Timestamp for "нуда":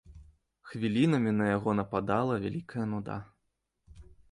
2.97-3.21